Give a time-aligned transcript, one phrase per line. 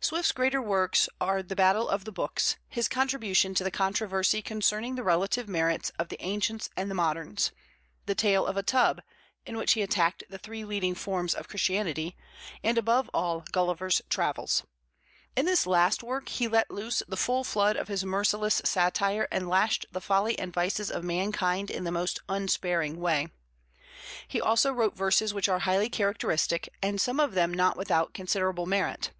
[0.00, 4.94] Swift's greater works are The Battle of the Books, his contribution to the controversy concerning
[4.94, 7.52] the relative merits of the ancients and the moderns;
[8.06, 9.02] the Tale of a Tub,
[9.44, 12.16] in which he attacked the three leading forms of Christianity;
[12.64, 14.62] and, above all, Gulliver's Travels.
[15.36, 19.46] In this last work he let loose the full flood of his merciless satire and
[19.46, 23.28] lashed the folly and vices of mankind in the most unsparing way.
[24.26, 28.64] He also wrote verses which are highly characteristic and some of them not without considerable
[28.64, 29.10] merit.